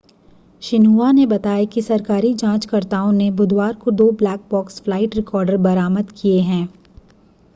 Xinhua 0.61 1.11
ने 1.11 1.25
बताया 1.25 1.65
कि 1.73 1.81
सरकारी 1.81 2.33
जांचकर्ताओं 2.35 3.11
ने 3.11 3.29
बुधवार 3.33 3.73
को 3.83 3.91
दो 3.93 4.09
ब्लैक 4.13 4.47
बॉक्स 4.51 4.81
फ़्लाइट 4.81 5.15
रिकॉर्डर 5.15 5.57
बरामद 5.59 6.11
किए 6.13 6.39
हैं 6.41 6.67